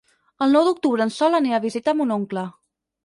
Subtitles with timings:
[0.45, 2.47] El nou d'octubre en Sol anirà a visitar mon oncle.